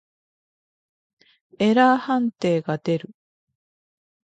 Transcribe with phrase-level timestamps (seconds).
[1.59, 3.11] エラー判定が出る。